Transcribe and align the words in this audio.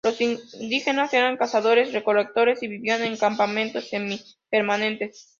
Los 0.03 0.19
indígenas 0.19 1.13
eran 1.13 1.37
cazadores-recolectores 1.37 2.63
y 2.63 2.67
vivían 2.67 3.03
en 3.03 3.17
campamentos 3.17 3.87
semipermanentes. 3.89 5.29